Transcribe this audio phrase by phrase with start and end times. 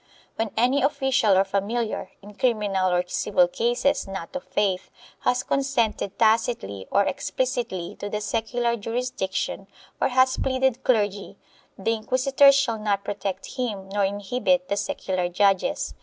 [0.35, 4.89] When any official or familiar, in criminal or civil cases not of faith,
[5.19, 9.67] has con sented tacitly or explicitly to the secular jurisdiction
[10.01, 11.37] or has pleaded clergy,
[11.77, 15.93] the inquisitors shall not protect him nor inhibit the secular judges.